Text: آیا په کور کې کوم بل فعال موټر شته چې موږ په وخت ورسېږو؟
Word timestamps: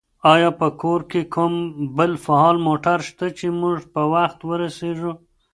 آیا 0.33 0.49
په 0.59 0.67
کور 0.81 1.01
کې 1.11 1.21
کوم 1.35 1.53
بل 1.97 2.11
فعال 2.25 2.57
موټر 2.67 2.97
شته 3.09 3.27
چې 3.37 3.47
موږ 3.61 3.77
په 3.93 4.01
وخت 4.13 4.39
ورسېږو؟ 4.49 5.11